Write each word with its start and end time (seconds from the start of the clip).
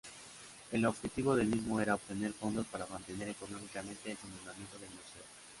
El 0.71 0.83
objetivo 0.87 1.35
del 1.35 1.45
mismo 1.49 1.79
era 1.79 1.93
obtener 1.93 2.33
fondos 2.33 2.65
para 2.65 2.87
mantener 2.87 3.29
económicamente 3.29 4.09
el 4.09 4.17
funcionamiento 4.17 4.79
del 4.79 4.89
museo. 4.89 5.23